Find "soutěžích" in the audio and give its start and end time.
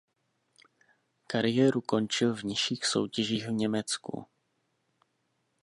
2.85-3.47